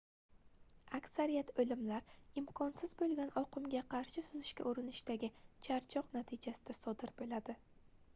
[0.99, 2.07] aksariyat oʻlimlar
[2.41, 5.29] imkonsiz boʻlgan oqimga qarshi suzishga urinishdagi
[5.69, 7.57] charchoq natijasida sodir boʻladi